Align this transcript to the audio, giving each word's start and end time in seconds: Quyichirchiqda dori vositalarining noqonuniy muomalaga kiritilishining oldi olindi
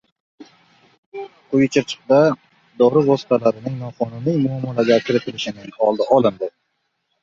Quyichirchiqda 1.51 2.23
dori 2.83 3.05
vositalarining 3.11 3.79
noqonuniy 3.85 4.43
muomalaga 4.49 5.01
kiritilishining 5.07 5.83
oldi 5.91 6.15
olindi 6.21 6.57